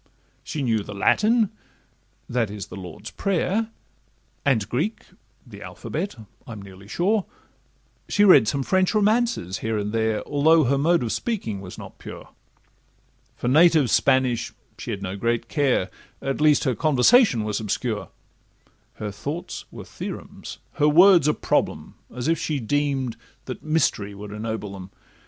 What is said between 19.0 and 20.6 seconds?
thoughts were theorems,